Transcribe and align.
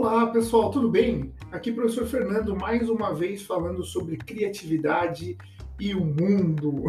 Olá 0.00 0.28
pessoal, 0.28 0.70
tudo 0.70 0.88
bem? 0.88 1.34
Aqui 1.50 1.72
professor 1.72 2.06
Fernando 2.06 2.54
mais 2.54 2.88
uma 2.88 3.12
vez 3.12 3.42
falando 3.42 3.82
sobre 3.82 4.16
criatividade 4.16 5.36
e 5.80 5.92
o 5.92 6.04
mundo. 6.04 6.84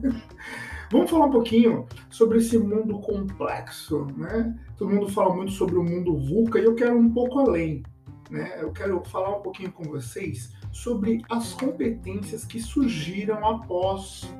Vamos 0.90 1.10
falar 1.10 1.26
um 1.26 1.30
pouquinho 1.30 1.86
sobre 2.08 2.38
esse 2.38 2.56
mundo 2.56 2.98
complexo, 3.00 4.06
né? 4.16 4.58
Todo 4.78 4.94
mundo 4.94 5.10
fala 5.10 5.36
muito 5.36 5.52
sobre 5.52 5.76
o 5.76 5.84
mundo 5.84 6.16
VUCA 6.16 6.58
e 6.58 6.64
eu 6.64 6.74
quero 6.74 6.96
um 6.96 7.12
pouco 7.12 7.38
além, 7.38 7.82
né? 8.30 8.56
Eu 8.62 8.72
quero 8.72 9.02
falar 9.04 9.36
um 9.36 9.42
pouquinho 9.42 9.70
com 9.70 9.84
vocês 9.84 10.54
sobre 10.72 11.20
as 11.28 11.52
competências 11.52 12.46
que 12.46 12.58
surgiram 12.58 13.46
após 13.46 14.34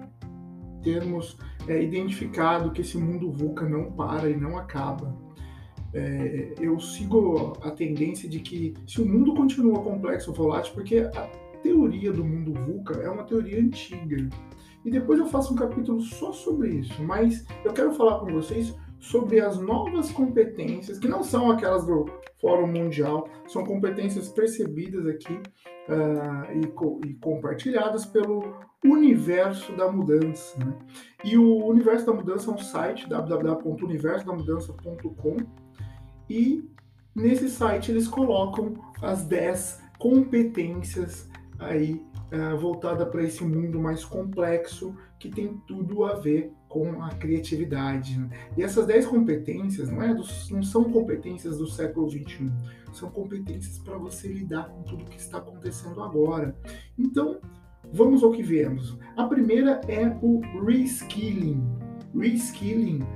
termos 0.83 1.37
é, 1.69 1.83
identificado 1.83 2.73
que 2.73 2.81
esse 2.81 2.97
mundo 2.97 3.31
VUCA 3.31 3.69
não 3.69 3.93
para 3.93 4.31
e 4.31 4.37
não 4.37 4.57
acaba. 4.57 5.15
É, 5.95 6.55
eu 6.59 6.79
sigo 6.81 7.53
a 7.63 7.71
tendência 7.71 8.29
de 8.29 8.41
que 8.41 8.75
se 8.87 9.01
o 9.01 9.07
mundo 9.07 9.35
continua 9.35 9.83
complexo 9.83 10.33
volátil, 10.33 10.75
porque 10.75 10.99
a 10.99 11.31
teoria 11.63 12.13
do 12.13 12.25
mundo 12.25 12.53
VUCA 12.53 13.01
é 13.01 13.11
uma 13.11 13.25
teoria 13.25 13.61
antiga. 13.61 14.29
E 14.85 14.91
depois 14.91 15.19
eu 15.19 15.27
faço 15.27 15.53
um 15.53 15.57
capítulo 15.57 16.01
só 16.01 16.33
sobre 16.33 16.71
isso, 16.71 17.03
mas 17.03 17.45
eu 17.65 17.73
quero 17.73 17.93
falar 17.93 18.19
com 18.19 18.33
vocês 18.33 18.75
sobre 18.99 19.41
as 19.41 19.59
novas 19.59 20.13
competências, 20.13 20.99
que 20.99 21.09
não 21.09 21.25
são 21.25 21.51
aquelas 21.51 21.85
do 21.85 22.07
Fórum 22.41 22.69
Mundial, 22.69 23.29
são 23.49 23.65
competências 23.65 24.29
percebidas 24.29 25.07
aqui 25.07 25.35
uh, 25.35 26.61
e, 26.61 26.67
co 26.69 27.01
e, 27.05 27.15
compartilhadas 27.15 28.07
pelo 28.07 28.55
Universo 28.85 29.77
da 29.77 29.91
Mudança. 29.91 30.57
Né? 30.59 30.73
E 31.25 31.37
o 31.37 31.67
Universo 31.67 32.07
da 32.07 32.13
Mudança 32.13 32.49
é 32.51 32.55
um 32.55 32.59
site, 32.59 33.09
www.universodamudança.com, 33.09 35.37
e 36.29 36.69
nesse 37.15 37.49
site 37.49 37.91
eles 37.91 38.09
colocam 38.09 38.75
as 39.01 39.25
10 39.25 39.81
competências 39.99 41.29
aí 41.59 42.05
uh, 42.33 42.57
voltada 42.59 43.07
para 43.07 43.23
esse 43.23 43.45
mundo 43.45 43.81
mais 43.81 44.05
complexo 44.05 44.95
que 45.19 45.29
tem 45.29 45.57
tudo 45.67 46.05
a 46.05 46.15
ver 46.15 46.53
com 46.69 47.03
a 47.03 47.11
criatividade. 47.11 48.19
Né? 48.19 48.29
E 48.57 48.63
essas 48.63 48.87
10 48.87 49.07
competências 49.07 49.91
não, 49.91 50.03
é 50.03 50.13
dos, 50.13 50.51
não 50.51 50.63
são 50.63 50.91
competências 50.91 51.59
do 51.59 51.67
século 51.69 52.11
XXI, 52.11 52.51
são 52.93 53.11
competências 53.11 53.79
para 53.79 53.97
você 53.97 54.29
lidar 54.29 54.69
com 54.69 54.83
tudo 54.83 55.05
que 55.05 55.19
está 55.19 55.39
acontecendo 55.39 56.03
agora. 56.03 56.57
Então, 56.99 57.39
vamos 57.93 58.25
ao 58.25 58.33
que 58.33 58.43
viemos. 58.43 58.99
A 59.17 59.25
primeira 59.25 59.81
é 59.87 60.09
o 60.21 60.41
reskilling. 60.67 61.63
Reskilling 62.15 63.07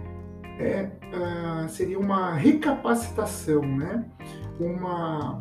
é, 0.58 0.90
uh, 1.12 1.68
seria 1.68 1.98
uma 1.98 2.34
recapacitação, 2.34 3.62
né? 3.62 4.04
uma, 4.58 5.38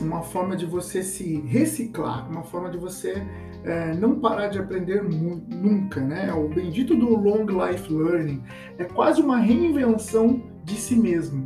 uma 0.00 0.22
forma 0.22 0.56
de 0.56 0.66
você 0.66 1.02
se 1.02 1.40
reciclar, 1.42 2.28
uma 2.30 2.42
forma 2.42 2.70
de 2.70 2.78
você 2.78 3.22
é, 3.64 3.94
não 3.94 4.18
parar 4.18 4.48
de 4.48 4.58
aprender 4.58 5.02
nunca, 5.02 6.00
né? 6.00 6.32
O 6.32 6.48
bendito 6.48 6.96
do 6.96 7.16
long 7.16 7.44
life 7.46 7.92
learning 7.92 8.42
é 8.78 8.84
quase 8.84 9.20
uma 9.20 9.38
reinvenção 9.38 10.42
de 10.64 10.74
si 10.74 10.96
mesmo 10.96 11.44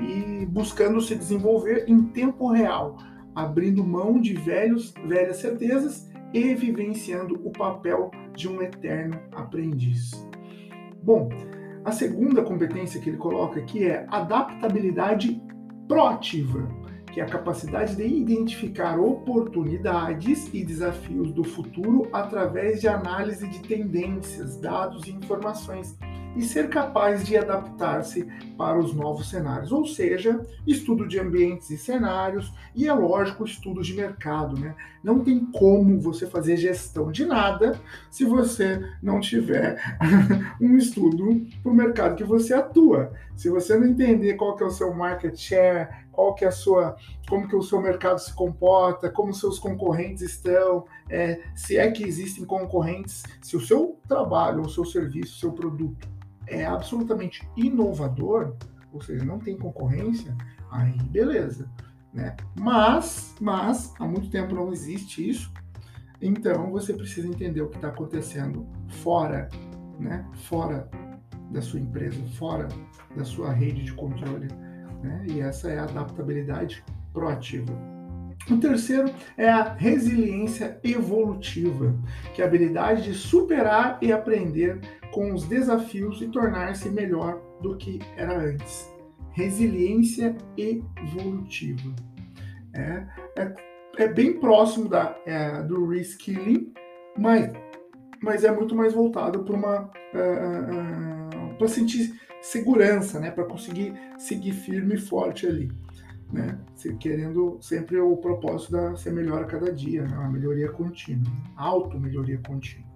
e 0.00 0.46
buscando 0.46 1.00
se 1.00 1.14
desenvolver 1.14 1.84
em 1.86 2.02
tempo 2.02 2.50
real, 2.50 2.96
abrindo 3.34 3.84
mão 3.84 4.20
de 4.20 4.34
velhos, 4.34 4.92
velhas 5.06 5.36
certezas 5.36 6.10
e 6.32 6.54
vivenciando 6.54 7.40
o 7.44 7.50
papel 7.50 8.10
de 8.34 8.48
um 8.48 8.60
eterno 8.60 9.20
aprendiz. 9.32 10.10
Bom, 11.00 11.28
a 11.84 11.92
segunda 11.92 12.42
competência 12.42 13.00
que 13.00 13.10
ele 13.10 13.18
coloca 13.18 13.60
aqui 13.60 13.84
é 13.84 14.06
adaptabilidade 14.08 15.40
proativa 15.86 16.68
que 17.14 17.20
é 17.20 17.22
a 17.22 17.28
capacidade 17.28 17.94
de 17.94 18.04
identificar 18.04 18.98
oportunidades 18.98 20.50
e 20.52 20.64
desafios 20.64 21.30
do 21.32 21.44
futuro 21.44 22.08
através 22.12 22.80
de 22.80 22.88
análise 22.88 23.46
de 23.46 23.60
tendências, 23.60 24.56
dados 24.56 25.06
e 25.06 25.12
informações 25.12 25.96
e 26.36 26.42
ser 26.42 26.68
capaz 26.68 27.24
de 27.24 27.36
adaptar-se 27.36 28.24
para 28.56 28.78
os 28.78 28.94
novos 28.94 29.30
cenários, 29.30 29.72
ou 29.72 29.86
seja, 29.86 30.40
estudo 30.66 31.06
de 31.06 31.18
ambientes 31.18 31.70
e 31.70 31.78
cenários 31.78 32.52
e 32.74 32.88
é 32.88 32.92
lógico 32.92 33.44
estudo 33.44 33.82
de 33.82 33.94
mercado, 33.94 34.58
né? 34.58 34.74
Não 35.02 35.20
tem 35.20 35.44
como 35.44 36.00
você 36.00 36.26
fazer 36.26 36.56
gestão 36.56 37.12
de 37.12 37.26
nada 37.26 37.78
se 38.10 38.24
você 38.24 38.82
não 39.02 39.20
tiver 39.20 39.78
um 40.60 40.76
estudo 40.76 41.46
para 41.62 41.72
o 41.72 41.74
mercado 41.74 42.16
que 42.16 42.24
você 42.24 42.54
atua. 42.54 43.12
Se 43.36 43.48
você 43.48 43.76
não 43.76 43.86
entender 43.86 44.34
qual 44.34 44.56
que 44.56 44.62
é 44.62 44.66
o 44.66 44.70
seu 44.70 44.94
market 44.94 45.36
share, 45.36 45.88
qual 46.10 46.34
que 46.34 46.44
é 46.44 46.48
a 46.48 46.52
sua, 46.52 46.96
como 47.28 47.48
que 47.48 47.56
o 47.56 47.62
seu 47.62 47.80
mercado 47.82 48.18
se 48.18 48.32
comporta, 48.32 49.10
como 49.10 49.34
seus 49.34 49.58
concorrentes 49.58 50.22
estão, 50.22 50.84
é, 51.08 51.40
se 51.54 51.76
é 51.76 51.90
que 51.90 52.04
existem 52.04 52.44
concorrentes, 52.44 53.22
se 53.42 53.56
o 53.56 53.60
seu 53.60 53.98
trabalho, 54.08 54.62
o 54.62 54.70
seu 54.70 54.84
serviço, 54.84 55.36
o 55.36 55.40
seu 55.40 55.52
produto 55.52 56.14
é 56.46 56.64
absolutamente 56.64 57.48
inovador, 57.56 58.54
ou 58.92 59.00
seja, 59.00 59.24
não 59.24 59.38
tem 59.38 59.56
concorrência, 59.56 60.36
aí 60.70 60.96
beleza, 61.10 61.68
né? 62.12 62.36
Mas, 62.58 63.34
mas 63.40 63.92
há 63.98 64.06
muito 64.06 64.30
tempo 64.30 64.54
não 64.54 64.72
existe 64.72 65.28
isso, 65.28 65.52
então 66.20 66.70
você 66.70 66.92
precisa 66.92 67.26
entender 67.26 67.60
o 67.60 67.68
que 67.68 67.76
está 67.76 67.88
acontecendo 67.88 68.66
fora, 69.02 69.48
né? 69.98 70.24
Fora 70.34 70.88
da 71.50 71.60
sua 71.60 71.80
empresa, 71.80 72.20
fora 72.38 72.68
da 73.16 73.24
sua 73.24 73.52
rede 73.52 73.84
de 73.84 73.92
controle, 73.92 74.48
né? 75.02 75.24
E 75.28 75.40
essa 75.40 75.70
é 75.70 75.78
a 75.78 75.84
adaptabilidade 75.84 76.84
proativa. 77.12 77.72
O 78.50 78.58
terceiro 78.58 79.10
é 79.38 79.48
a 79.48 79.72
resiliência 79.72 80.78
evolutiva, 80.84 81.94
que 82.34 82.42
é 82.42 82.44
a 82.44 82.48
habilidade 82.48 83.02
de 83.02 83.14
superar 83.14 83.98
e 84.02 84.12
aprender 84.12 84.80
com 85.14 85.32
os 85.32 85.44
desafios 85.44 86.20
e 86.20 86.26
tornar-se 86.26 86.90
melhor 86.90 87.40
do 87.62 87.76
que 87.76 88.00
era 88.16 88.36
antes. 88.36 88.92
Resiliência 89.30 90.36
evolutiva. 90.56 91.94
É, 92.74 93.06
é, 93.36 93.54
é 93.98 94.08
bem 94.08 94.40
próximo 94.40 94.88
da, 94.88 95.16
é, 95.24 95.62
do 95.62 95.86
reskilling, 95.86 96.72
mas, 97.16 97.52
mas 98.20 98.42
é 98.42 98.50
muito 98.50 98.74
mais 98.74 98.92
voltado 98.92 99.44
para 99.44 99.54
uma. 99.54 99.90
Uh, 100.12 101.52
uh, 101.52 101.54
para 101.56 101.68
sentir 101.68 102.20
segurança, 102.42 103.20
né? 103.20 103.30
para 103.30 103.44
conseguir 103.44 103.94
seguir 104.18 104.52
firme 104.52 104.96
e 104.96 104.98
forte 104.98 105.46
ali 105.46 105.70
né? 106.32 106.58
querendo 106.98 107.58
sempre 107.60 107.98
o 107.98 108.16
propósito 108.16 108.72
da 108.72 108.96
ser 108.96 109.12
melhor 109.12 109.42
a 109.42 109.46
cada 109.46 109.72
dia, 109.72 110.02
né? 110.02 110.28
melhoria 110.28 110.68
contínua, 110.70 111.32
auto-melhoria 111.56 112.40
contínua. 112.46 112.93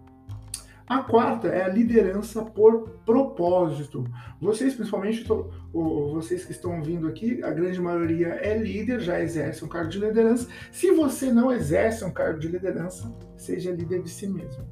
A 0.89 1.03
quarta 1.03 1.49
é 1.49 1.63
a 1.63 1.69
liderança 1.69 2.43
por 2.43 2.89
propósito. 3.05 4.05
Vocês, 4.41 4.75
principalmente, 4.75 5.27
vocês 5.71 6.47
que 6.47 6.53
estão 6.53 6.83
vindo 6.83 7.07
aqui, 7.07 7.43
a 7.45 7.51
grande 7.51 7.79
maioria 7.79 8.29
é 8.29 8.57
líder, 8.57 9.01
já 9.01 9.21
exerce 9.21 9.63
um 9.63 9.69
cargo 9.69 9.91
de 9.91 9.99
liderança. 9.99 10.49
Se 10.73 10.91
você 10.93 11.31
não 11.31 11.53
exerce 11.53 12.03
um 12.05 12.11
cargo 12.11 12.39
de 12.39 12.49
liderança, 12.49 13.15
seja 13.37 13.71
líder 13.71 14.03
de 14.03 14.09
si 14.09 14.27
mesmo. 14.27 14.65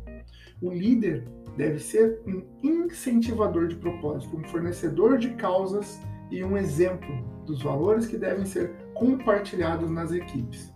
O 0.63 0.73
líder 0.73 1.29
deve 1.55 1.79
ser 1.79 2.23
um 2.27 2.43
incentivador 2.63 3.69
de 3.69 3.77
propósito, 3.77 4.39
um 4.39 4.45
fornecedor 4.45 5.19
de 5.19 5.31
causas 5.35 6.01
e 6.31 6.43
um 6.43 6.57
exemplo 6.57 7.15
dos 7.45 7.63
valores 7.63 8.07
que 8.07 8.17
devem 8.17 8.47
ser 8.47 8.71
compartilhados 8.95 9.91
nas 9.91 10.13
equipes. 10.13 10.73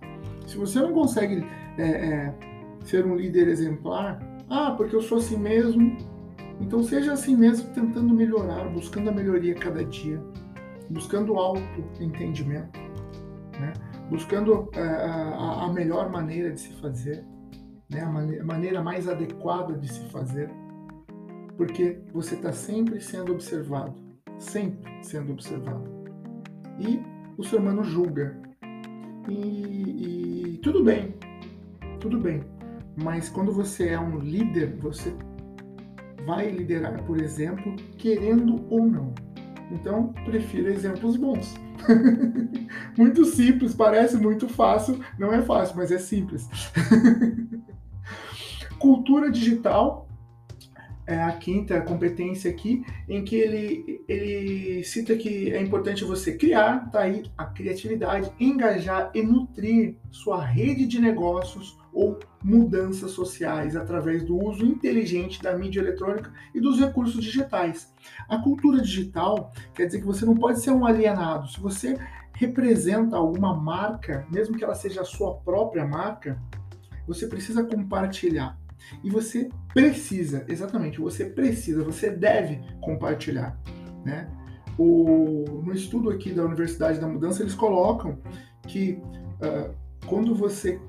Se 0.47 0.59
você 0.59 0.81
não 0.81 0.93
consegue 0.93 1.47
é, 1.79 1.83
é, 1.83 2.35
ser 2.85 3.07
um 3.07 3.17
líder 3.17 3.49
exemplar, 3.49 4.21
ah, 4.51 4.73
porque 4.73 4.95
eu 4.95 5.01
sou 5.01 5.19
assim 5.19 5.39
mesmo, 5.39 5.97
então 6.61 6.83
seja 6.83 7.13
assim 7.13 7.37
mesmo, 7.37 7.73
tentando 7.73 8.13
melhorar, 8.13 8.69
buscando 8.69 9.09
a 9.11 9.13
melhoria 9.13 9.55
cada 9.55 9.85
dia, 9.85 10.21
buscando 10.91 11.37
auto-entendimento, 11.37 12.79
né? 13.59 13.73
buscando 14.11 14.69
é, 14.75 14.81
a, 14.83 15.65
a, 15.67 15.73
melhor 15.73 16.11
maneira 16.11 16.51
de 16.53 16.61
se 16.61 16.73
fazer, 16.81 17.25
né? 17.89 18.01
a, 18.01 18.11
maneira, 18.11 18.43
a 18.43 18.47
maneira 18.47 18.83
mais 18.83 19.09
adequada 19.09 19.79
de 19.79 19.89
se 19.91 20.01
fazer, 20.11 20.51
porque 21.57 22.01
você 22.13 22.35
está 22.35 22.53
sempre 22.53 23.01
sendo 23.01 23.33
observado, 23.33 23.95
sempre 24.37 24.91
sendo 25.03 25.33
observado 25.33 26.01
e 26.81 27.01
o 27.37 27.45
ser 27.45 27.57
humano 27.57 27.85
julga. 27.85 28.37
E, 29.29 30.55
e 30.55 30.59
tudo 30.59 30.83
bem, 30.83 31.15
tudo 32.01 32.19
bem. 32.19 32.43
Mas 33.03 33.29
quando 33.29 33.53
você 33.53 33.89
é 33.89 33.99
um 33.99 34.19
líder, 34.19 34.77
você 34.77 35.15
vai 36.27 36.51
liderar, 36.51 37.03
por 37.05 37.21
exemplo, 37.21 37.75
querendo 37.97 38.65
ou 38.69 38.85
não. 38.85 39.15
Então, 39.71 40.13
prefiro 40.25 40.69
exemplos 40.69 41.17
bons. 41.17 41.55
muito 42.99 43.25
simples, 43.25 43.75
parece 43.75 44.17
muito 44.17 44.49
fácil, 44.49 45.01
não 45.19 45.33
é 45.33 45.41
fácil, 45.41 45.77
mas 45.77 45.91
é 45.91 45.99
simples. 45.99 46.49
Cultura 48.79 49.31
digital 49.31 50.09
é 51.07 51.21
a 51.23 51.33
quinta 51.33 51.81
competência 51.81 52.51
aqui, 52.51 52.85
em 53.09 53.25
que 53.25 53.37
ele, 53.37 54.05
ele 54.09 54.85
cita 54.85 55.17
que 55.17 55.51
é 55.53 55.61
importante 55.61 56.05
você 56.05 56.37
criar, 56.37 56.91
tá 56.91 57.01
aí 57.01 57.25
a 57.37 57.47
criatividade, 57.47 58.31
engajar 58.39 59.11
e 59.15 59.23
nutrir 59.23 59.97
sua 60.11 60.45
rede 60.45 60.87
de 60.87 61.01
negócios 61.01 61.80
ou 61.93 62.19
mudanças 62.43 63.11
sociais 63.11 63.77
através 63.77 64.25
do 64.25 64.37
uso 64.37 64.65
inteligente 64.65 65.43
da 65.43 65.57
mídia 65.57 65.81
eletrônica 65.81 66.33
e 66.55 66.61
dos 66.61 66.79
recursos 66.79 67.23
digitais. 67.23 67.93
A 68.29 68.39
cultura 68.39 68.81
digital 68.81 69.53
quer 69.75 69.87
dizer 69.87 70.01
que 70.01 70.07
você 70.07 70.25
não 70.25 70.35
pode 70.35 70.61
ser 70.61 70.71
um 70.71 70.87
alienado. 70.87 71.49
Se 71.49 71.61
você 71.61 71.99
representa 72.33 73.17
alguma 73.17 73.55
marca, 73.55 74.27
mesmo 74.31 74.57
que 74.57 74.65
ela 74.65 74.75
seja 74.75 75.03
a 75.03 75.05
sua 75.05 75.35
própria 75.35 75.87
marca, 75.87 76.41
você 77.07 77.27
precisa 77.27 77.65
compartilhar. 77.65 78.59
E 79.05 79.11
você 79.11 79.51
precisa, 79.75 80.45
exatamente, 80.49 81.01
você 81.01 81.27
precisa, 81.27 81.85
você 81.85 82.11
deve 82.11 82.61
compartilhar. 82.81 83.61
Né? 84.05 84.31
O, 84.79 85.63
no 85.65 85.73
estudo 85.73 86.09
aqui 86.11 86.33
da 86.33 86.45
Universidade 86.45 86.99
da 86.99 87.07
Mudança, 87.07 87.43
eles 87.43 87.55
colocam 87.55 88.19
que 88.67 89.03
uh, 89.43 89.75
quando 90.07 90.35
você 90.35 90.81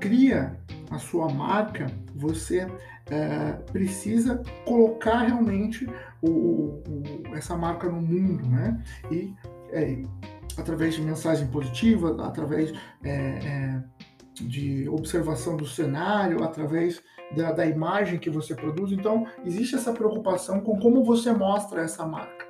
cria 0.00 0.58
a 0.90 0.98
sua 0.98 1.28
marca, 1.28 1.86
você 2.14 2.66
é, 3.10 3.52
precisa 3.72 4.42
colocar 4.64 5.22
realmente 5.22 5.86
o, 6.22 6.30
o, 6.30 6.82
essa 7.34 7.56
marca 7.56 7.88
no 7.88 8.00
mundo, 8.00 8.46
né? 8.48 8.82
E 9.10 9.34
é, 9.70 10.02
através 10.56 10.94
de 10.94 11.02
mensagem 11.02 11.46
positiva, 11.48 12.16
através 12.26 12.72
é, 13.02 13.10
é, 13.10 13.82
de 14.34 14.88
observação 14.88 15.56
do 15.56 15.66
cenário, 15.66 16.42
através 16.42 17.02
da, 17.36 17.52
da, 17.52 17.66
imagem 17.66 18.18
que 18.18 18.30
você 18.30 18.54
produz. 18.54 18.92
Então, 18.92 19.26
existe 19.44 19.74
essa 19.74 19.92
preocupação 19.92 20.60
com 20.60 20.78
como 20.78 21.04
você 21.04 21.32
mostra 21.32 21.82
essa 21.82 22.06
marca. 22.06 22.46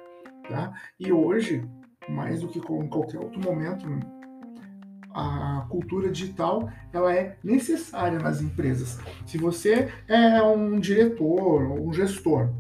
Tá? 0.48 0.72
E 0.98 1.12
hoje, 1.12 1.68
mais 2.08 2.40
do 2.40 2.48
que 2.48 2.58
em 2.58 2.88
qualquer 2.88 3.18
outro 3.18 3.40
momento, 3.40 3.86
a 5.10 5.66
cultura 5.68 6.10
digital 6.10 6.68
ela 6.92 7.14
é 7.14 7.36
necessária 7.42 8.18
nas 8.18 8.40
empresas. 8.40 8.98
Se 9.26 9.38
você 9.38 9.88
é 10.06 10.42
um 10.42 10.78
diretor 10.78 11.62
ou 11.70 11.88
um 11.88 11.92
gestor, 11.92 12.50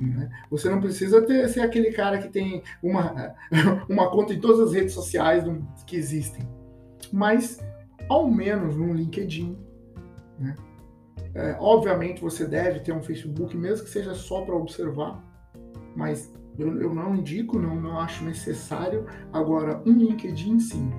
né, 0.00 0.30
você 0.50 0.68
não 0.68 0.80
precisa 0.80 1.22
ter, 1.22 1.48
ser 1.48 1.60
aquele 1.60 1.90
cara 1.92 2.18
que 2.18 2.28
tem 2.28 2.62
uma, 2.82 3.34
uma 3.88 4.10
conta 4.10 4.34
em 4.34 4.40
todas 4.40 4.60
as 4.60 4.74
redes 4.74 4.92
sociais 4.92 5.44
que 5.86 5.96
existem, 5.96 6.46
mas 7.12 7.58
ao 8.08 8.30
menos 8.30 8.76
no 8.76 8.92
LinkedIn. 8.92 9.56
Né? 10.38 10.54
É, 11.34 11.56
obviamente 11.58 12.20
você 12.20 12.46
deve 12.46 12.80
ter 12.80 12.92
um 12.92 13.02
Facebook, 13.02 13.56
mesmo 13.56 13.84
que 13.84 13.90
seja 13.90 14.14
só 14.14 14.42
para 14.42 14.54
observar, 14.54 15.22
mas 15.94 16.32
eu, 16.58 16.80
eu, 16.80 16.94
não 16.94 17.14
indico, 17.14 17.58
não, 17.58 17.76
não 17.76 17.98
acho 17.98 18.24
necessário. 18.24 19.06
Agora, 19.32 19.82
um 19.86 19.92
LinkedIn 19.92 20.58
sim. 20.58 20.90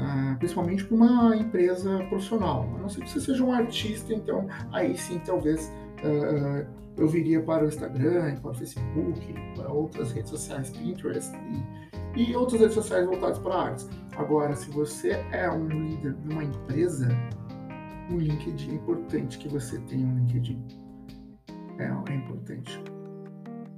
Ah, 0.00 0.36
principalmente 0.38 0.84
para 0.84 0.94
uma 0.94 1.36
empresa 1.36 1.98
profissional. 2.08 2.68
A 2.76 2.78
não 2.78 2.88
ser 2.88 3.02
que 3.02 3.10
você 3.10 3.20
seja 3.20 3.44
um 3.44 3.52
artista, 3.52 4.14
então 4.14 4.46
aí 4.72 4.96
sim 4.96 5.20
talvez 5.24 5.72
uh, 6.04 6.66
eu 6.96 7.08
viria 7.08 7.42
para 7.42 7.64
o 7.64 7.68
Instagram, 7.68 8.36
para 8.36 8.50
o 8.50 8.54
Facebook, 8.54 9.34
para 9.56 9.72
outras 9.72 10.12
redes 10.12 10.30
sociais, 10.30 10.70
Pinterest 10.70 11.32
e, 12.16 12.30
e 12.30 12.36
outras 12.36 12.60
redes 12.60 12.74
sociais 12.74 13.06
voltadas 13.06 13.38
para 13.38 13.54
artes. 13.54 13.88
Agora, 14.16 14.54
se 14.54 14.70
você 14.70 15.10
é 15.32 15.50
um 15.50 15.66
líder 15.66 16.14
de 16.14 16.32
uma 16.32 16.44
empresa, 16.44 17.08
um 18.10 18.18
LinkedIn 18.18 18.70
é 18.70 18.74
importante 18.74 19.38
que 19.38 19.48
você 19.48 19.78
tenha 19.80 20.06
um 20.06 20.16
LinkedIn. 20.16 20.64
É, 21.78 22.12
é 22.12 22.14
importante. 22.14 22.82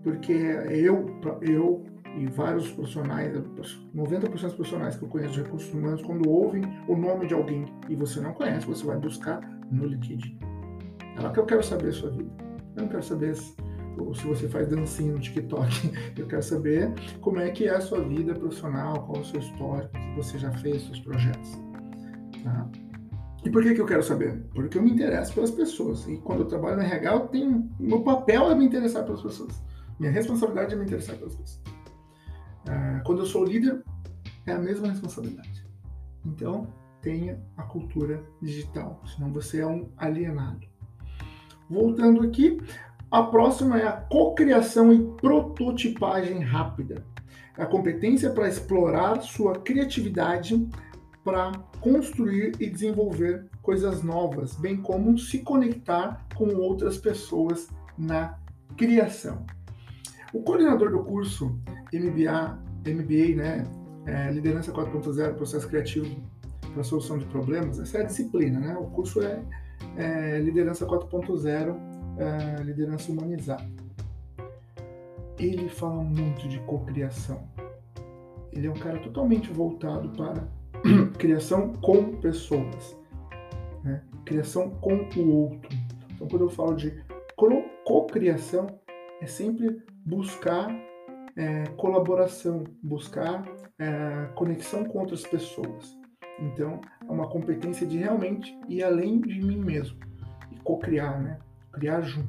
Porque 0.03 0.33
eu, 0.33 1.07
eu 1.43 1.85
e 2.17 2.27
vários 2.27 2.71
profissionais, 2.71 3.33
90% 3.95 4.31
dos 4.31 4.55
profissionais 4.55 4.97
que 4.97 5.05
eu 5.05 5.09
conheço 5.09 5.35
de 5.35 5.43
recursos 5.43 5.73
humanos, 5.73 6.03
quando 6.03 6.29
ouvem 6.29 6.62
o 6.89 6.97
nome 6.97 7.27
de 7.27 7.35
alguém 7.35 7.65
e 7.89 7.95
você 7.95 8.21
não 8.21 8.33
conhece, 8.33 8.67
você 8.67 8.85
vai 8.85 8.99
buscar 8.99 9.41
no 9.71 9.87
LinkedIn. 9.87 10.39
É 11.17 11.21
lá 11.21 11.33
que 11.33 11.39
eu 11.39 11.47
quero 11.47 11.62
saber 11.62 11.89
a 11.89 11.93
sua 11.93 12.11
vida. 12.11 12.31
Eu 12.77 12.83
não 12.83 12.89
quero 12.89 13.03
saber 13.03 13.35
se, 13.37 13.55
se 14.15 14.27
você 14.27 14.49
faz 14.49 14.69
dancinha 14.69 15.12
no 15.12 15.21
TikTok. 15.21 15.93
Eu 16.17 16.27
quero 16.27 16.43
saber 16.43 16.93
como 17.21 17.41
é 17.41 17.51
que 17.51 17.67
é 17.67 17.75
a 17.75 17.81
sua 17.81 18.01
vida 18.01 18.33
profissional, 18.35 19.05
qual 19.05 19.19
é 19.19 19.21
o 19.21 19.25
seu 19.25 19.41
histórico, 19.41 19.93
que 19.93 20.17
você 20.17 20.39
já 20.39 20.51
fez, 20.53 20.83
seus 20.83 21.01
projetos. 21.01 21.59
Tá? 22.43 22.69
E 23.45 23.51
por 23.51 23.62
que, 23.62 23.75
que 23.75 23.81
eu 23.81 23.87
quero 23.87 24.03
saber? 24.03 24.43
Porque 24.55 24.77
eu 24.77 24.83
me 24.83 24.91
interesso 24.91 25.35
pelas 25.35 25.51
pessoas. 25.51 26.07
E 26.07 26.19
quando 26.19 26.41
eu 26.41 26.47
trabalho 26.47 26.77
no 26.77 26.83
RH, 26.83 27.12
eu 27.12 27.21
tenho, 27.29 27.71
meu 27.79 28.03
papel 28.03 28.51
é 28.51 28.55
me 28.55 28.67
interessar 28.67 29.05
pelas 29.05 29.23
pessoas. 29.23 29.62
Minha 29.99 30.12
responsabilidade 30.12 30.75
é 30.75 30.77
me 30.77 30.85
interessar 30.85 31.17
pelas 31.17 31.35
pessoas. 31.35 31.80
Ah, 32.69 33.01
quando 33.05 33.21
eu 33.21 33.27
sou 33.27 33.45
líder, 33.45 33.83
é 34.47 34.53
a 34.53 34.59
mesma 34.59 34.89
responsabilidade. 34.89 35.67
Então, 36.25 36.67
tenha 37.01 37.41
a 37.57 37.62
cultura 37.62 38.23
digital, 38.43 39.01
senão 39.07 39.33
você 39.33 39.61
é 39.61 39.67
um 39.67 39.89
alienado. 39.97 40.67
Voltando 41.69 42.23
aqui, 42.23 42.61
a 43.11 43.23
próxima 43.23 43.79
é 43.79 43.87
a 43.87 43.93
cocriação 43.93 44.93
e 44.93 45.01
prototipagem 45.17 46.41
rápida. 46.41 47.05
A 47.57 47.67
competência 47.67 48.31
para 48.31 48.49
explorar 48.49 49.21
sua 49.23 49.55
criatividade 49.55 50.69
para 51.25 51.53
construir 51.81 52.53
e 52.59 52.69
desenvolver 52.69 53.47
coisas 53.62 54.03
novas, 54.03 54.55
bem 54.57 54.77
como 54.77 55.19
se 55.19 55.41
conectar 55.41 56.27
com 56.35 56.55
outras 56.57 56.97
pessoas 56.97 57.69
na 57.97 58.39
criação. 58.77 59.45
O 60.32 60.43
coordenador 60.43 60.91
do 60.91 61.03
curso 61.03 61.59
MBA, 61.93 62.59
MBA 62.87 63.37
né, 63.37 63.67
é, 64.06 64.31
Liderança 64.31 64.73
4.0, 64.73 65.35
Processo 65.35 65.69
Criativo 65.69 66.17
para 66.73 66.85
Solução 66.85 67.19
de 67.19 67.25
Problemas, 67.27 67.81
essa 67.81 67.99
é 67.99 68.03
a 68.03 68.05
disciplina, 68.05 68.61
né? 68.61 68.77
O 68.79 68.87
curso 68.87 69.21
é, 69.23 69.43
é 69.97 70.38
Liderança 70.38 70.87
4.0, 70.87 71.77
é, 72.17 72.62
Liderança 72.62 73.11
Humanizada. 73.11 73.69
Ele 75.37 75.69
fala 75.69 76.03
muito 76.03 76.47
de 76.49 76.61
cocriação. 76.61 77.43
Ele 78.53 78.69
é 78.69 78.71
um 78.71 78.75
cara 78.79 79.00
totalmente 79.00 79.50
voltado 79.53 80.11
para 80.11 80.47
criação 81.19 81.73
com 81.75 82.17
pessoas, 82.21 82.97
né? 83.83 84.03
criação 84.25 84.71
com 84.71 85.09
o 85.17 85.29
outro. 85.29 85.76
Então, 86.12 86.29
quando 86.29 86.43
eu 86.43 86.50
falo 86.50 86.75
de 86.75 87.03
cocriação, 87.85 88.67
é 89.21 89.26
sempre 89.26 89.83
buscar 90.05 90.71
é, 91.37 91.64
colaboração, 91.76 92.64
buscar 92.83 93.45
é, 93.78 94.28
conexão 94.35 94.85
com 94.85 94.99
outras 94.99 95.23
pessoas. 95.23 95.99
Então, 96.40 96.80
é 97.07 97.11
uma 97.11 97.28
competência 97.28 97.87
de 97.87 97.99
realmente 97.99 98.59
ir 98.69 98.83
além 98.83 99.21
de 99.21 99.40
mim 99.40 99.59
mesmo 99.59 99.99
e 100.50 100.57
co-criar, 100.57 101.21
né? 101.21 101.38
Criar 101.73 102.00
junto. 102.02 102.28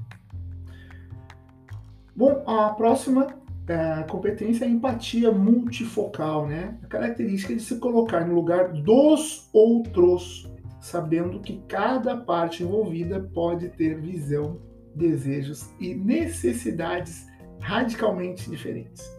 Bom, 2.16 2.44
a 2.46 2.70
próxima 2.74 3.28
é, 3.68 4.04
competência 4.04 4.66
é 4.66 4.68
a 4.68 4.72
empatia 4.72 5.32
multifocal, 5.32 6.48
né? 6.48 6.78
A 6.84 6.88
característica 6.88 7.56
de 7.56 7.62
se 7.62 7.80
colocar 7.80 8.26
no 8.26 8.36
lugar 8.36 8.74
dos 8.74 9.50
outros, 9.54 10.52
sabendo 10.80 11.40
que 11.40 11.62
cada 11.68 12.18
parte 12.18 12.64
envolvida 12.64 13.20
pode 13.34 13.70
ter 13.70 14.00
visão, 14.00 14.60
desejos 14.94 15.74
e 15.80 15.96
necessidades 15.96 17.31
radicalmente 17.62 18.50
diferentes. 18.50 19.10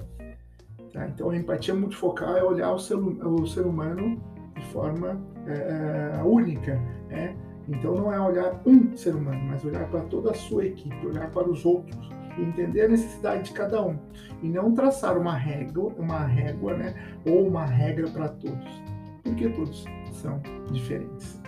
Tá? 0.92 1.08
Então, 1.08 1.30
a 1.30 1.37
empatia 1.37 1.75
multifocal 1.75 2.37
é 2.37 2.42
olhar 2.42 2.72
o 2.72 2.78
ser, 2.78 2.96
o 2.96 3.46
ser 3.46 3.66
humano 3.66 4.22
de 4.54 4.64
forma 4.66 5.20
é, 5.46 6.18
é, 6.18 6.22
única. 6.22 6.75
Né? 7.08 7.34
Então, 7.68 7.94
não 7.94 8.12
é 8.12 8.20
olhar 8.20 8.61
um 8.66 8.94
ser 8.96 9.14
humano, 9.14 9.40
mas 9.49 9.64
olhar 9.64 9.88
para 9.88 10.00
toda 10.02 10.32
a 10.32 10.34
sua 10.34 10.66
equipe, 10.66 11.06
olhar 11.06 11.30
para 11.30 11.49
os 11.49 11.64
outros 11.64 12.12
entender 12.38 12.82
a 12.82 12.88
necessidade 12.88 13.44
de 13.44 13.52
cada 13.52 13.84
um. 13.84 13.99
E 14.42 14.49
não 14.49 14.75
traçar 14.75 15.18
uma 15.18 15.37
régua, 15.37 15.92
uma 15.99 16.25
régua 16.25 16.75
né? 16.75 16.94
ou 17.26 17.46
uma 17.46 17.64
regra 17.64 18.08
para 18.08 18.28
todos, 18.28 18.82
porque 19.22 19.49
todos 19.50 19.84
são 20.12 20.40
diferentes. 20.70 21.40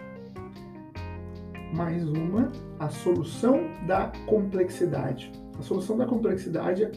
Mais 1.74 2.06
uma, 2.08 2.52
a 2.78 2.88
solução 2.88 3.68
da 3.86 4.12
complexidade. 4.26 5.32
A 5.58 5.62
solução 5.62 5.96
da 5.96 6.06
complexidade 6.06 6.90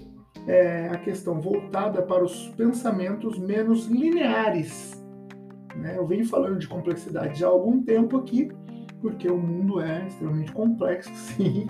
é 0.47 0.87
a 0.87 0.97
questão 0.97 1.39
voltada 1.39 2.01
para 2.01 2.23
os 2.23 2.47
pensamentos 2.49 3.37
menos 3.37 3.85
lineares. 3.87 5.03
Né? 5.75 5.97
Eu 5.97 6.07
venho 6.07 6.25
falando 6.25 6.57
de 6.57 6.67
complexidade 6.67 7.39
já 7.39 7.47
há 7.47 7.49
algum 7.49 7.83
tempo 7.83 8.17
aqui, 8.17 8.49
porque 9.01 9.29
o 9.29 9.37
mundo 9.37 9.79
é 9.79 10.07
extremamente 10.07 10.51
complexo, 10.51 11.13
sim, 11.15 11.67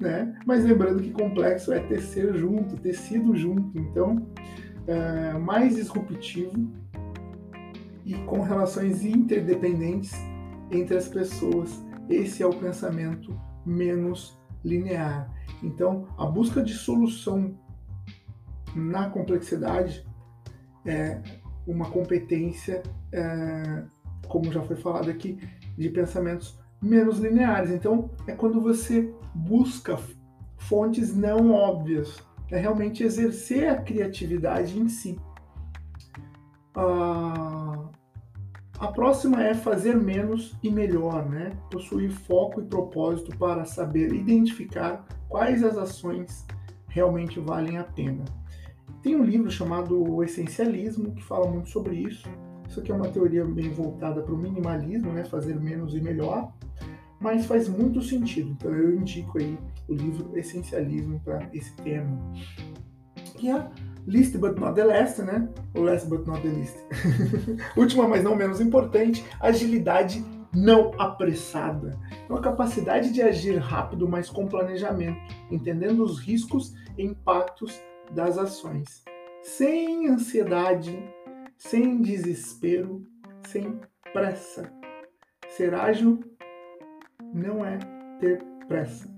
né? 0.00 0.36
Mas 0.46 0.64
lembrando 0.64 1.02
que 1.02 1.10
complexo 1.12 1.72
é 1.72 1.80
tecer 1.80 2.34
junto, 2.34 2.76
tecido 2.76 3.36
junto, 3.36 3.78
então 3.78 4.26
é 4.86 5.34
mais 5.34 5.76
disruptivo 5.76 6.70
e 8.04 8.14
com 8.24 8.40
relações 8.40 9.04
interdependentes 9.04 10.12
entre 10.70 10.96
as 10.96 11.06
pessoas. 11.06 11.84
Esse 12.08 12.42
é 12.42 12.46
o 12.46 12.50
pensamento 12.50 13.38
menos 13.64 14.39
linear. 14.64 15.30
Então, 15.62 16.08
a 16.18 16.26
busca 16.26 16.62
de 16.62 16.74
solução 16.74 17.54
na 18.74 19.10
complexidade 19.10 20.06
é 20.84 21.20
uma 21.66 21.90
competência, 21.90 22.82
é, 23.12 23.84
como 24.28 24.50
já 24.52 24.62
foi 24.62 24.76
falado 24.76 25.10
aqui, 25.10 25.38
de 25.76 25.88
pensamentos 25.90 26.58
menos 26.80 27.18
lineares. 27.18 27.70
Então, 27.70 28.10
é 28.26 28.32
quando 28.32 28.60
você 28.60 29.12
busca 29.34 29.98
fontes 30.56 31.14
não 31.14 31.52
óbvias, 31.52 32.22
é 32.50 32.58
realmente 32.58 33.02
exercer 33.02 33.68
a 33.68 33.80
criatividade 33.80 34.78
em 34.78 34.88
si. 34.88 35.18
Ah, 36.74 37.88
a 38.80 38.88
próxima 38.88 39.44
é 39.44 39.52
fazer 39.52 39.94
menos 39.94 40.56
e 40.62 40.70
melhor, 40.70 41.28
né? 41.28 41.52
Possuir 41.70 42.10
foco 42.10 42.62
e 42.62 42.64
propósito 42.64 43.36
para 43.36 43.66
saber 43.66 44.10
identificar 44.14 45.06
quais 45.28 45.62
as 45.62 45.76
ações 45.76 46.46
realmente 46.88 47.38
valem 47.38 47.76
a 47.76 47.84
pena. 47.84 48.24
Tem 49.02 49.14
um 49.14 49.22
livro 49.22 49.50
chamado 49.50 50.02
O 50.02 50.24
Essencialismo 50.24 51.12
que 51.12 51.22
fala 51.22 51.46
muito 51.46 51.68
sobre 51.68 51.94
isso. 51.94 52.26
Isso 52.66 52.80
aqui 52.80 52.90
é 52.90 52.94
uma 52.94 53.08
teoria 53.08 53.44
bem 53.44 53.70
voltada 53.70 54.22
para 54.22 54.34
o 54.34 54.38
minimalismo, 54.38 55.12
né? 55.12 55.24
Fazer 55.24 55.60
menos 55.60 55.94
e 55.94 56.00
melhor, 56.00 56.50
mas 57.20 57.44
faz 57.44 57.68
muito 57.68 58.00
sentido. 58.00 58.52
Então 58.52 58.72
eu 58.72 58.96
indico 58.96 59.36
aí 59.36 59.58
o 59.88 59.92
livro 59.92 60.34
Essencialismo 60.38 61.20
para 61.20 61.50
esse 61.52 61.76
tema. 61.76 62.18
E 63.38 63.50
a 63.50 63.70
List 64.10 64.36
but 64.38 64.58
not 64.58 64.74
the 64.74 64.84
last, 64.84 65.22
né? 65.22 65.48
O 65.72 65.82
last 65.82 66.08
but 66.08 66.26
not 66.26 66.42
the 66.42 66.48
least. 66.48 66.76
Última, 67.78 68.08
mas 68.08 68.24
não 68.24 68.34
menos 68.34 68.60
importante, 68.60 69.24
agilidade 69.38 70.24
não 70.52 70.90
apressada. 70.98 71.96
Então, 72.24 72.36
a 72.36 72.40
capacidade 72.40 73.12
de 73.12 73.22
agir 73.22 73.56
rápido, 73.58 74.08
mas 74.08 74.28
com 74.28 74.48
planejamento, 74.48 75.16
entendendo 75.48 76.02
os 76.02 76.18
riscos 76.18 76.74
e 76.98 77.04
impactos 77.04 77.80
das 78.10 78.36
ações, 78.36 79.04
sem 79.44 80.08
ansiedade, 80.08 80.98
sem 81.56 82.02
desespero, 82.02 83.06
sem 83.46 83.78
pressa. 84.12 84.72
Ser 85.50 85.72
ágil 85.72 86.18
não 87.32 87.64
é 87.64 87.78
ter 88.18 88.42
pressa. 88.66 89.08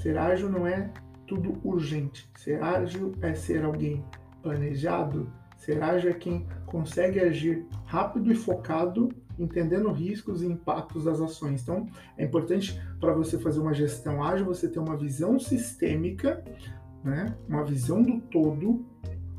Ser 0.00 0.16
ágil 0.16 0.48
não 0.48 0.68
é 0.68 0.92
tudo 1.26 1.58
urgente. 1.64 2.30
Ser 2.36 2.62
ágil 2.62 3.12
é 3.20 3.34
ser 3.34 3.64
alguém 3.64 4.04
planejado. 4.46 5.28
Ser 5.58 5.82
ágil 5.82 6.10
é 6.10 6.14
quem 6.14 6.46
consegue 6.66 7.18
agir 7.18 7.66
rápido 7.84 8.30
e 8.30 8.34
focado, 8.36 9.08
entendendo 9.36 9.90
riscos 9.90 10.42
e 10.42 10.46
impactos 10.46 11.04
das 11.04 11.20
ações. 11.20 11.62
Então, 11.62 11.86
é 12.16 12.24
importante 12.24 12.80
para 13.00 13.12
você 13.12 13.38
fazer 13.38 13.58
uma 13.58 13.74
gestão 13.74 14.22
ágil, 14.22 14.46
você 14.46 14.68
ter 14.68 14.78
uma 14.78 14.96
visão 14.96 15.38
sistêmica, 15.40 16.44
né? 17.02 17.34
uma 17.48 17.64
visão 17.64 18.02
do 18.02 18.20
todo, 18.20 18.86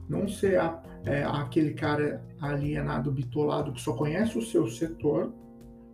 não 0.10 0.28
ser 0.28 0.60
a, 0.60 0.82
é, 1.06 1.24
aquele 1.24 1.74
cara 1.74 2.22
alienado, 2.42 3.12
bitolado, 3.12 3.72
que 3.72 3.82
só 3.82 3.94
conhece 3.94 4.38
o 4.38 4.42
seu 4.42 4.68
setor, 4.68 5.34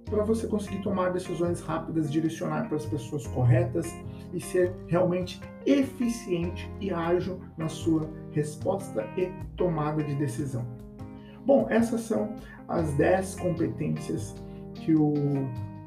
para 0.05 0.23
você 0.23 0.47
conseguir 0.47 0.81
tomar 0.81 1.11
decisões 1.11 1.61
rápidas, 1.61 2.11
direcionar 2.11 2.67
para 2.67 2.77
as 2.77 2.85
pessoas 2.85 3.27
corretas 3.27 3.87
e 4.33 4.41
ser 4.41 4.73
realmente 4.87 5.39
eficiente 5.65 6.69
e 6.79 6.91
ágil 6.91 7.39
na 7.57 7.69
sua 7.69 8.09
resposta 8.31 9.05
e 9.17 9.31
tomada 9.55 10.03
de 10.03 10.15
decisão. 10.15 10.65
Bom, 11.45 11.67
essas 11.69 12.01
são 12.01 12.35
as 12.67 12.91
10 12.93 13.35
competências 13.35 14.35
que 14.73 14.95
o 14.95 15.13